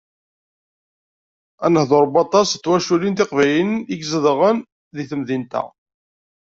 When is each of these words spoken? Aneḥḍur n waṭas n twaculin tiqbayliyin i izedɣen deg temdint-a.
Aneḥḍur 1.65 2.05
n 2.07 2.11
waṭas 2.13 2.49
n 2.53 2.57
twaculin 2.63 3.15
tiqbayliyin 3.17 3.71
i 3.93 3.95
izedɣen 4.03 4.57
deg 4.95 5.07
temdint-a. 5.09 5.63